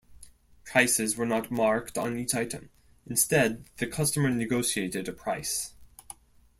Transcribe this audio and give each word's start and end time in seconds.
Prices 0.63 1.15
were 1.15 1.27
not 1.27 1.51
marked 1.51 1.95
on 1.95 2.17
each 2.17 2.33
item; 2.33 2.71
instead 3.05 3.65
the 3.77 3.85
customer 3.85 4.31
negotiated 4.31 5.07
a 5.07 5.13
price. 5.13 5.73